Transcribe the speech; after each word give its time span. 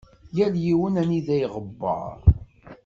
Yal 0.37 0.55
yiwen 0.65 0.99
anida 1.01 1.35
iɣewweṛ. 1.45 2.17